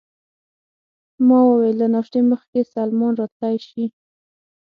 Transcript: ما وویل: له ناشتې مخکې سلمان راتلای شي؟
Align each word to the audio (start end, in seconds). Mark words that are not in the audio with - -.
ما 1.27 1.39
وویل: 1.45 1.75
له 1.81 1.87
ناشتې 1.93 2.19
مخکې 2.31 2.61
سلمان 2.73 3.13
راتلای 3.21 3.55
شي؟ 3.67 3.85